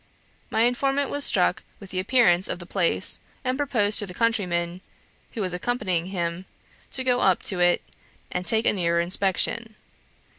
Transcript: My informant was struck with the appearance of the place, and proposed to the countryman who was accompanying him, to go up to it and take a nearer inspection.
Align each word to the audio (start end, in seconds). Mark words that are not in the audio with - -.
My 0.49 0.63
informant 0.63 1.11
was 1.11 1.23
struck 1.25 1.61
with 1.79 1.91
the 1.91 1.99
appearance 1.99 2.47
of 2.47 2.57
the 2.57 2.65
place, 2.65 3.19
and 3.43 3.55
proposed 3.55 3.99
to 3.99 4.07
the 4.07 4.15
countryman 4.15 4.81
who 5.33 5.41
was 5.41 5.53
accompanying 5.53 6.07
him, 6.07 6.45
to 6.93 7.03
go 7.03 7.19
up 7.19 7.43
to 7.43 7.59
it 7.59 7.83
and 8.31 8.43
take 8.43 8.65
a 8.65 8.73
nearer 8.73 8.99
inspection. 8.99 9.75